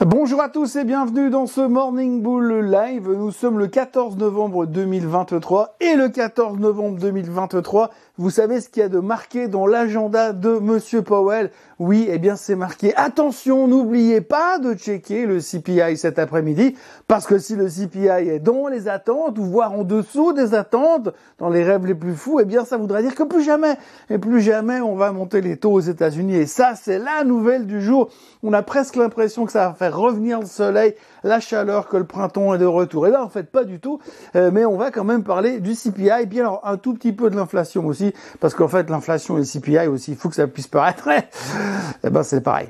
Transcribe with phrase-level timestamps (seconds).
[0.00, 3.10] Bonjour à tous et bienvenue dans ce Morning Bull Live.
[3.10, 8.82] Nous sommes le 14 novembre 2023 et le 14 novembre 2023, vous savez ce qu'il
[8.82, 11.50] y a de marqué dans l'agenda de Monsieur Powell?
[11.78, 12.94] Oui, eh bien c'est marqué.
[12.96, 16.74] Attention, n'oubliez pas de checker le CPI cet après-midi
[17.06, 21.10] parce que si le CPI est dans les attentes ou voire en dessous des attentes,
[21.38, 23.76] dans les rêves les plus fous, eh bien ça voudrait dire que plus jamais
[24.08, 27.66] et plus jamais on va monter les taux aux États-Unis et ça c'est la nouvelle
[27.66, 28.08] du jour.
[28.42, 30.94] On a presque l'impression que ça va revenir le soleil,
[31.24, 33.06] la chaleur, que le printemps est de retour.
[33.06, 34.00] Et là, en fait, pas du tout.
[34.36, 37.12] Euh, mais on va quand même parler du CPI, et bien alors un tout petit
[37.12, 40.34] peu de l'inflation aussi, parce qu'en fait, l'inflation et le CPI aussi, il faut que
[40.34, 41.08] ça puisse paraître.
[42.04, 42.68] eh ben, c'est pareil.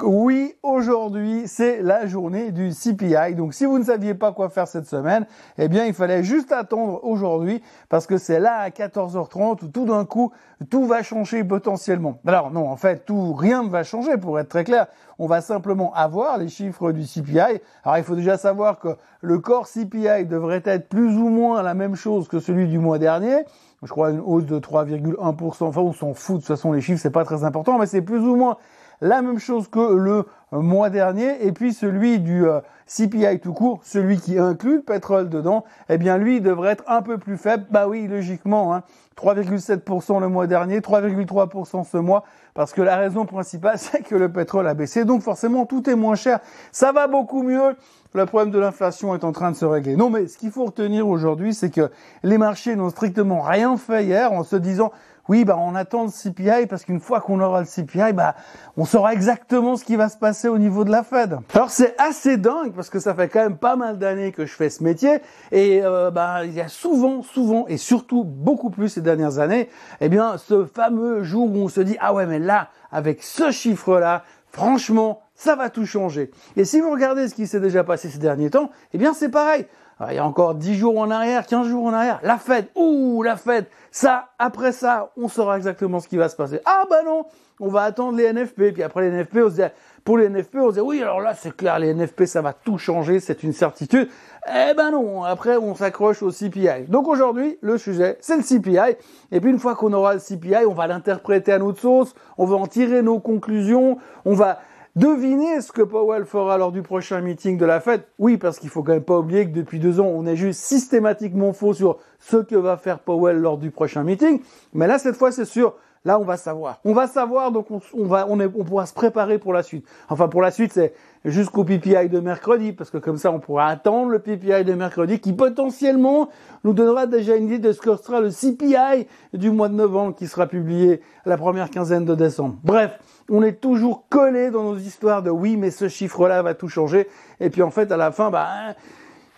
[0.00, 3.34] Donc oui, aujourd'hui c'est la journée du CPI.
[3.34, 5.26] Donc si vous ne saviez pas quoi faire cette semaine,
[5.58, 9.84] eh bien il fallait juste attendre aujourd'hui parce que c'est là à 14h30 où tout
[9.84, 10.32] d'un coup
[10.70, 12.18] tout va changer potentiellement.
[12.26, 14.86] Alors non, en fait tout rien ne va changer pour être très clair.
[15.18, 17.60] On va simplement avoir les chiffres du CPI.
[17.84, 21.74] Alors il faut déjà savoir que le corps CPI devrait être plus ou moins la
[21.74, 23.44] même chose que celui du mois dernier
[23.82, 25.64] je crois une hausse de 3,1%.
[25.64, 26.36] Enfin, on s'en fout.
[26.36, 28.58] De toute façon, les chiffres, c'est pas très important, mais c'est plus ou moins
[29.00, 33.80] la même chose que le mois dernier, et puis celui du euh, CPI tout court,
[33.84, 37.64] celui qui inclut le pétrole dedans, eh bien lui devrait être un peu plus faible.
[37.70, 38.82] Bah oui, logiquement, hein,
[39.16, 42.24] 3,7% le mois dernier, 3,3% ce mois,
[42.54, 45.94] parce que la raison principale, c'est que le pétrole a baissé, donc forcément tout est
[45.94, 46.40] moins cher.
[46.72, 47.76] Ça va beaucoup mieux.
[48.12, 49.94] Le problème de l'inflation est en train de se régler.
[49.94, 51.92] Non, mais ce qu'il faut retenir aujourd'hui, c'est que
[52.24, 54.90] les marchés n'ont strictement rien fait hier en se disant
[55.30, 58.34] oui, bah, on attend le CPI parce qu'une fois qu'on aura le CPI, bah,
[58.76, 61.38] on saura exactement ce qui va se passer au niveau de la Fed.
[61.54, 64.54] Alors c'est assez dingue parce que ça fait quand même pas mal d'années que je
[64.54, 65.18] fais ce métier
[65.52, 69.68] et euh, bah, il y a souvent, souvent et surtout beaucoup plus ces dernières années,
[70.00, 73.50] eh bien, ce fameux jour où on se dit ah ouais mais là, avec ce
[73.50, 76.30] chiffre-là, franchement, ça va tout changer.
[76.56, 79.28] Et si vous regardez ce qui s'est déjà passé ces derniers temps, eh bien c'est
[79.28, 79.66] pareil.
[80.08, 83.22] il y a encore 10 jours en arrière, 15 jours en arrière, la fête, ouh,
[83.22, 86.60] la fête, ça, après ça, on saura exactement ce qui va se passer.
[86.64, 87.26] Ah bah non,
[87.60, 89.62] on va attendre les NFP, puis après les NFP, on se dit,
[90.04, 92.78] pour les NFP, on dit, oui, alors là, c'est clair, les NFP, ça va tout
[92.78, 94.08] changer, c'est une certitude.
[94.48, 96.86] Eh ben non, après, on s'accroche au CPI.
[96.88, 98.96] Donc aujourd'hui, le sujet, c'est le CPI.
[99.32, 102.46] Et puis une fois qu'on aura le CPI, on va l'interpréter à notre sauce, on
[102.46, 104.58] va en tirer nos conclusions, on va
[104.96, 108.02] Devinez ce que Powell fera lors du prochain meeting de la Fed.
[108.18, 110.60] Oui, parce qu'il faut quand même pas oublier que depuis deux ans, on est juste
[110.60, 114.40] systématiquement faux sur ce que va faire Powell lors du prochain meeting.
[114.72, 115.76] Mais là, cette fois, c'est sûr.
[116.06, 116.80] Là, on va savoir.
[116.86, 119.86] On va savoir, donc on, va, on, est, on pourra se préparer pour la suite.
[120.08, 120.94] Enfin, pour la suite, c'est
[121.26, 125.20] jusqu'au PPI de mercredi, parce que comme ça, on pourra attendre le PPI de mercredi,
[125.20, 126.30] qui potentiellement
[126.64, 130.14] nous donnera déjà une idée de ce que sera le CPI du mois de novembre,
[130.14, 132.56] qui sera publié la première quinzaine de décembre.
[132.64, 136.68] Bref, on est toujours collé dans nos histoires de oui, mais ce chiffre-là va tout
[136.68, 137.08] changer.
[137.40, 138.48] Et puis en fait, à la fin, bah,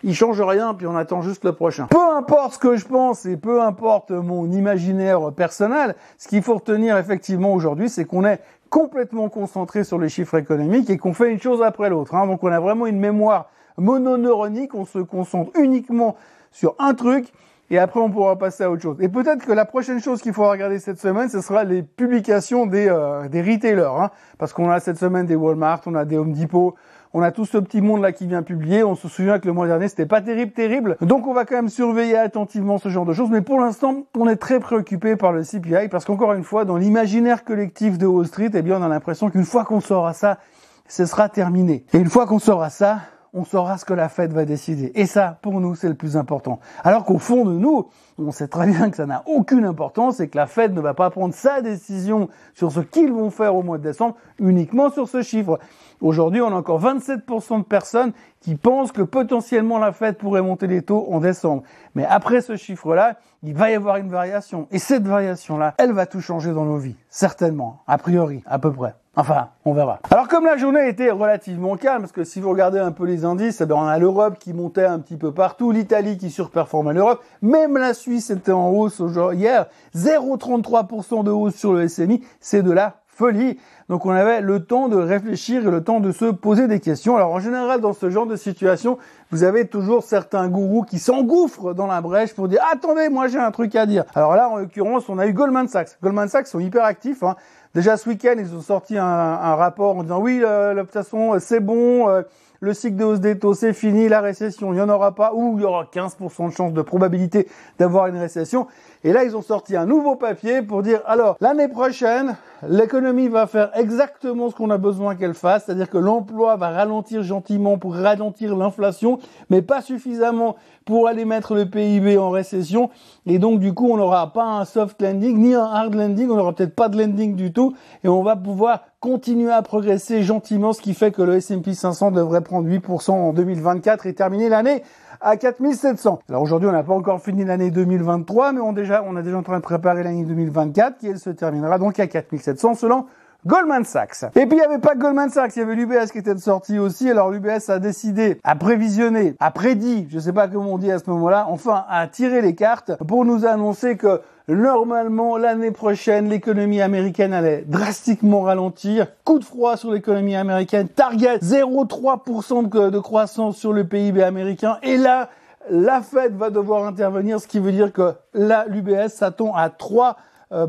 [0.03, 1.87] il change rien, puis on attend juste le prochain.
[1.89, 6.55] Peu importe ce que je pense et peu importe mon imaginaire personnel, ce qu'il faut
[6.55, 11.31] retenir effectivement aujourd'hui, c'est qu'on est complètement concentré sur les chiffres économiques et qu'on fait
[11.31, 12.15] une chose après l'autre.
[12.15, 12.27] Hein.
[12.27, 16.15] Donc on a vraiment une mémoire mononeuronique, on se concentre uniquement
[16.51, 17.31] sur un truc
[17.69, 18.97] et après on pourra passer à autre chose.
[18.99, 22.65] Et peut-être que la prochaine chose qu'il faudra regarder cette semaine, ce sera les publications
[22.65, 26.17] des, euh, des retailers, hein, parce qu'on a cette semaine des Walmart, on a des
[26.17, 26.75] Home Depot,
[27.13, 28.83] on a tout ce petit monde là qui vient publier.
[28.83, 30.97] On se souvient que le mois dernier c'était pas terrible, terrible.
[31.01, 33.29] Donc on va quand même surveiller attentivement ce genre de choses.
[33.29, 36.77] Mais pour l'instant, on est très préoccupé par le CPI parce qu'encore une fois, dans
[36.77, 40.39] l'imaginaire collectif de Wall Street, eh bien on a l'impression qu'une fois qu'on saura ça,
[40.87, 41.85] ce sera terminé.
[41.93, 42.99] Et une fois qu'on saura ça,
[43.33, 44.91] on saura ce que la fête va décider.
[44.95, 46.59] Et ça, pour nous, c'est le plus important.
[46.83, 47.87] Alors qu'au fond de nous,
[48.19, 50.93] on sait très bien que ça n'a aucune importance et que la Fed ne va
[50.93, 55.09] pas prendre sa décision sur ce qu'ils vont faire au mois de décembre uniquement sur
[55.09, 55.59] ce chiffre.
[55.99, 60.67] Aujourd'hui, on a encore 27% de personnes qui pensent que potentiellement la Fed pourrait monter
[60.67, 61.63] les taux en décembre.
[61.95, 64.67] Mais après ce chiffre-là, il va y avoir une variation.
[64.71, 66.95] Et cette variation-là, elle va tout changer dans nos vies.
[67.09, 67.81] Certainement.
[67.87, 68.43] A priori.
[68.45, 68.93] À peu près.
[69.15, 69.99] Enfin, on verra.
[70.09, 73.25] Alors comme la journée était relativement calme, parce que si vous regardez un peu les
[73.25, 76.93] indices, eh ben, on a l'Europe qui montait un petit peu partout, l'Italie qui surperformait
[76.93, 82.63] l'Europe, même la Suisse était en hausse hier, 0,33% de hausse sur le SMI, c'est
[82.63, 83.59] de la folie.
[83.89, 87.15] Donc on avait le temps de réfléchir et le temps de se poser des questions.
[87.15, 88.97] Alors en général, dans ce genre de situation,
[89.29, 93.37] vous avez toujours certains gourous qui s'engouffrent dans la brèche pour dire attendez, moi j'ai
[93.37, 94.05] un truc à dire.
[94.15, 95.97] Alors là, en l'occurrence, on a eu Goldman Sachs.
[96.01, 97.21] Goldman Sachs sont hyper actifs.
[97.21, 97.35] Hein.
[97.73, 101.37] Déjà ce week-end, ils ont sorti un, rapport en disant oui, euh, de toute façon,
[101.39, 102.07] c'est bon.
[102.07, 102.21] Euh,
[102.59, 105.33] le cycle de hausse des taux, c'est fini, la récession, il n'y en aura pas,
[105.33, 108.67] ou il y aura 15% de chance de probabilité d'avoir une récession.
[109.05, 112.37] Et là, ils ont sorti un nouveau papier pour dire, alors, l'année prochaine,
[112.69, 117.21] l'économie va faire exactement ce qu'on a besoin qu'elle fasse, c'est-à-dire que l'emploi va ralentir
[117.21, 119.19] gentiment pour ralentir l'inflation,
[119.49, 120.55] mais pas suffisamment
[120.85, 122.89] pour aller mettre le PIB en récession.
[123.25, 126.35] Et donc, du coup, on n'aura pas un soft landing, ni un hard landing, on
[126.35, 127.73] n'aura peut-être pas de landing du tout,
[128.05, 132.11] et on va pouvoir continuer à progresser gentiment, ce qui fait que le S&P 500
[132.11, 134.81] devrait prendre 8% en 2024 et terminer l'année
[135.23, 136.19] à 4700.
[136.29, 139.37] Alors aujourd'hui, on n'a pas encore fini l'année 2023, mais on, déjà, on a déjà
[139.37, 143.05] en train de préparer l'année 2024 qui elle se terminera donc à 4700 selon
[143.45, 144.23] Goldman Sachs.
[144.35, 146.79] Et puis il n'y avait pas Goldman Sachs, il y avait l'UBS qui était sorti
[146.79, 147.09] aussi.
[147.09, 150.91] Alors l'UBS a décidé, a prévisionné, a prédit, je ne sais pas comment on dit
[150.91, 156.29] à ce moment-là, enfin a tiré les cartes pour nous annoncer que normalement l'année prochaine
[156.29, 159.07] l'économie américaine allait drastiquement ralentir.
[159.23, 164.77] Coup de froid sur l'économie américaine, target 0,3% de, croissance sur le PIB américain.
[164.83, 165.29] Et là,
[165.69, 170.15] la Fed va devoir intervenir, ce qui veut dire que là, l'UBS s'attend à 3%
[170.51, 170.67] euh,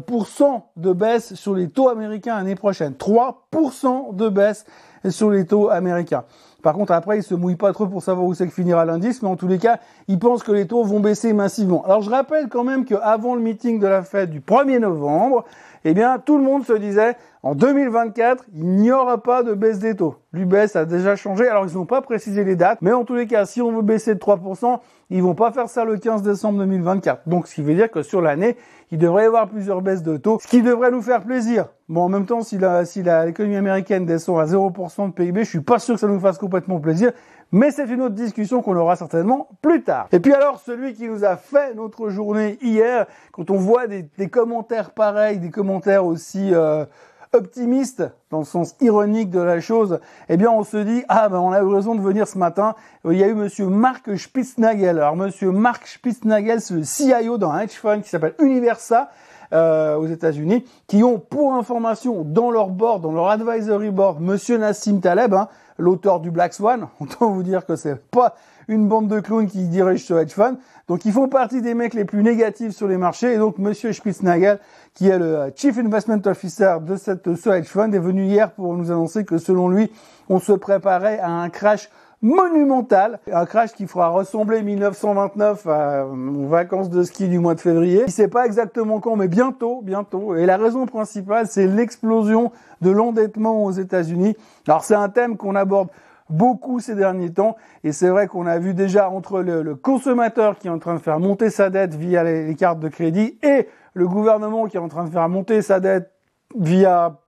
[0.77, 2.93] de baisse sur les taux américains l'année prochaine.
[2.93, 4.65] 3% de baisse
[5.11, 6.25] sur les taux américains.
[6.65, 9.21] Par contre, après, il se mouille pas trop pour savoir où c'est que finira l'indice,
[9.21, 11.85] mais en tous les cas, il pense que les taux vont baisser massivement.
[11.85, 15.45] Alors, je rappelle quand même qu'avant le meeting de la Fed du 1er novembre,
[15.85, 19.79] eh bien, tout le monde se disait, en 2024, il n'y aura pas de baisse
[19.79, 20.17] des taux.
[20.33, 23.27] L'UBS a déjà changé, alors ils n'ont pas précisé les dates, mais en tous les
[23.27, 24.79] cas, si on veut baisser de 3%,
[25.11, 27.29] ils vont pas faire ça le 15 décembre 2024.
[27.29, 28.57] Donc, ce qui veut dire que sur l'année,
[28.91, 31.67] il devrait y avoir plusieurs baisses de taux, ce qui devrait nous faire plaisir.
[31.91, 35.51] Bon, en même temps, si la, si l'économie américaine descend à 0% de PIB, je
[35.51, 37.13] suis pas sûr que ça nous fasse complètement plaisir,
[37.55, 40.09] mais c'est une autre discussion qu'on aura certainement plus tard.
[40.11, 44.09] Et puis alors, celui qui nous a fait notre journée hier, quand on voit des,
[44.19, 46.85] des commentaires pareils, des commentaires aussi euh,
[47.33, 51.39] optimiste dans le sens ironique de la chose, eh bien on se dit ah ben
[51.39, 52.75] on a eu raison de venir ce matin.
[53.05, 54.99] Il y a eu monsieur Mark Spitznagel.
[54.99, 59.11] Alors monsieur Mark Spitznagel, c'est le CIO d'un hedge fund qui s'appelle Universa.
[59.53, 64.57] Euh, aux États-Unis, qui ont pour information dans leur board, dans leur advisory board, Monsieur
[64.57, 65.49] Nassim Taleb, hein,
[65.79, 66.87] l'auteur du Black Swan.
[67.01, 68.35] Autant vous dire que c'est pas
[68.69, 70.57] une bande de clowns qui dirige ce hedge fund.
[70.89, 73.35] Donc ils font partie des mecs les plus négatifs sur les marchés.
[73.35, 74.59] Et donc Monsieur Spitznagel,
[74.95, 78.75] qui est le Chief Investment Officer de cette, ce hedge fund, est venu hier pour
[78.75, 79.93] nous annoncer que selon lui,
[80.29, 81.91] on se préparait à un crash
[82.25, 87.61] monumental, un crash qui fera ressembler 1929 à, aux vacances de ski du mois de
[87.61, 88.05] février.
[88.07, 90.35] Il sait pas exactement quand, mais bientôt, bientôt.
[90.35, 92.51] Et la raison principale, c'est l'explosion
[92.81, 94.37] de l'endettement aux États-Unis.
[94.67, 95.89] Alors c'est un thème qu'on aborde
[96.31, 97.57] beaucoup ces derniers temps.
[97.85, 101.01] Et c'est vrai qu'on a vu déjà entre le, consommateur qui est en train de
[101.01, 104.89] faire monter sa dette via les, cartes de crédit et le gouvernement qui est en
[104.89, 106.11] train de faire monter sa dette
[106.59, 107.19] via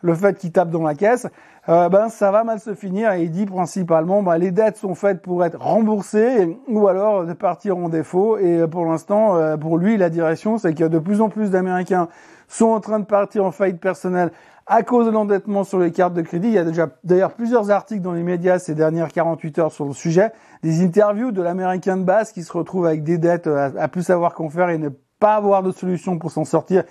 [0.00, 1.28] le fait qu'il tape dans la caisse,
[1.68, 3.12] euh, ben ça va mal se finir.
[3.12, 7.32] Et il dit principalement, ben, les dettes sont faites pour être remboursées ou alors de
[7.32, 8.38] partir en défaut.
[8.38, 12.08] Et pour l'instant, euh, pour lui, la direction, c'est a de plus en plus d'Américains
[12.48, 14.30] sont en train de partir en faillite personnelle
[14.66, 16.48] à cause de l'endettement sur les cartes de crédit.
[16.48, 19.86] Il y a déjà d'ailleurs plusieurs articles dans les médias ces dernières 48 heures sur
[19.86, 20.32] le sujet,
[20.62, 24.34] des interviews de l'américain de base qui se retrouve avec des dettes à, plus savoir
[24.34, 26.84] qu'en faire et ne pas avoir de solution pour s'en sortir,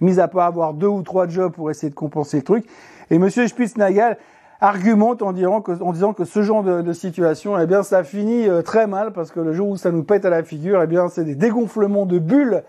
[0.00, 2.66] mis à part avoir deux ou trois jobs pour essayer de compenser le truc.
[3.10, 4.16] Et Monsieur Spitznagel
[4.60, 9.12] argumente en disant que, ce genre de, situation, eh bien, ça finit euh, très mal
[9.12, 11.34] parce que le jour où ça nous pète à la figure, eh bien, c'est des
[11.34, 12.62] dégonflements de bulles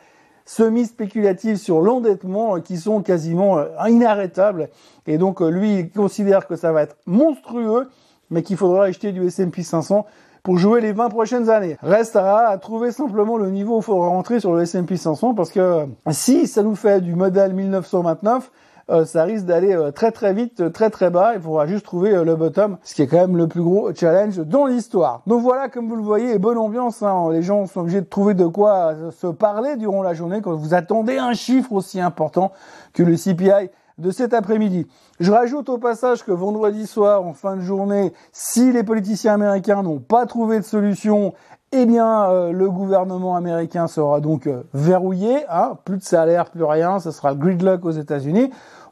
[0.46, 4.70] semi-spéculatives sur l'endettement euh, qui sont quasiment euh, inarrêtables.
[5.06, 7.90] Et donc lui, il considère que ça va être monstrueux,
[8.30, 10.06] mais qu'il faudra acheter du S&P 500
[10.48, 11.76] pour jouer les 20 prochaines années.
[11.84, 15.50] Restera à trouver simplement le niveau où il faudra rentrer sur le S&P 500 parce
[15.50, 18.50] que si ça nous fait du modèle 1929,
[18.90, 21.34] euh, ça risque d'aller euh, très très vite, très très bas.
[21.36, 23.94] Il faudra juste trouver euh, le bottom, ce qui est quand même le plus gros
[23.94, 25.22] challenge dans l'histoire.
[25.28, 27.04] Donc voilà, comme vous le voyez, bonne ambiance.
[27.04, 27.28] Hein.
[27.34, 30.74] Les gens sont obligés de trouver de quoi se parler durant la journée quand vous
[30.74, 32.54] attendez un chiffre aussi important
[32.94, 34.88] que le CPI de cet après-midi.
[35.20, 39.84] Je rajoute au passage que vendredi soir, en fin de journée, si les politiciens américains
[39.84, 41.34] n'ont pas trouvé de solution,
[41.72, 45.40] eh bien, le gouvernement américain sera donc verrouillé.
[45.50, 47.00] Hein, plus de salaire, plus rien.
[47.00, 48.52] Ce sera gridlock aux États-Unis.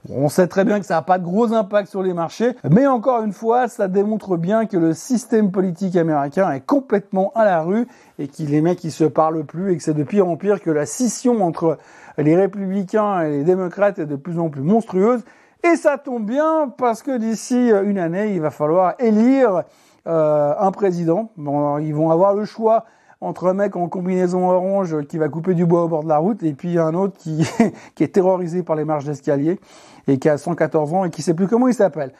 [0.09, 2.85] On sait très bien que ça n'a pas de gros impact sur les marchés, mais
[2.85, 7.61] encore une fois, ça démontre bien que le système politique américain est complètement à la
[7.61, 7.87] rue
[8.19, 10.61] et qu'il les mecs qui se parlent plus et que c'est de pire en pire
[10.61, 11.79] que la scission entre
[12.17, 15.23] les républicains et les démocrates est de plus en plus monstrueuse.
[15.63, 19.63] Et ça tombe bien parce que d'ici une année, il va falloir élire
[20.07, 21.31] euh, un président.
[21.37, 22.85] Bon, ils vont avoir le choix
[23.21, 26.17] entre un mec en combinaison orange qui va couper du bois au bord de la
[26.17, 27.47] route et puis un autre qui,
[27.95, 29.59] qui est terrorisé par les marches d'escalier
[30.07, 32.11] et qui a 114 ans et qui sait plus comment il s'appelle.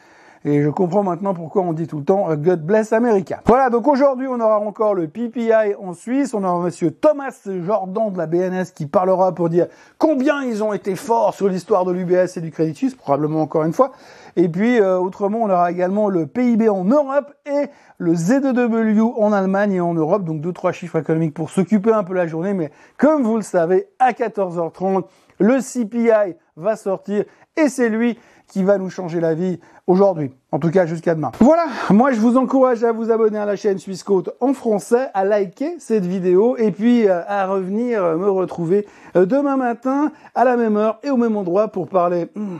[0.48, 3.40] Et je comprends maintenant pourquoi on dit tout le temps euh, God bless America.
[3.46, 8.12] Voilà, donc aujourd'hui on aura encore le PPI en Suisse, on aura monsieur Thomas Jordan
[8.12, 9.66] de la BNS qui parlera pour dire
[9.98, 13.64] combien ils ont été forts sur l'histoire de l'UBS et du Credit Suisse, probablement encore
[13.64, 13.90] une fois.
[14.36, 17.66] Et puis euh, autrement on aura également le PIB en Europe et
[17.98, 22.04] le Z2W en Allemagne et en Europe, donc deux trois chiffres économiques pour s'occuper un
[22.04, 25.06] peu la journée, mais comme vous le savez, à 14h30,
[25.40, 27.24] le CPI va sortir
[27.56, 28.16] et c'est lui
[28.48, 31.32] qui va nous changer la vie aujourd'hui, en tout cas jusqu'à demain.
[31.40, 35.08] Voilà, moi je vous encourage à vous abonner à la chaîne Suisse Côte en français,
[35.14, 38.86] à liker cette vidéo et puis euh, à revenir me retrouver
[39.16, 42.56] euh, demain matin à la même heure et au même endroit pour parler hmm,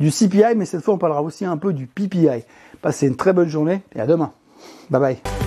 [0.00, 2.44] du CPI, mais cette fois on parlera aussi un peu du PPI.
[2.82, 4.32] Passez une très bonne journée et à demain.
[4.90, 5.37] Bye bye.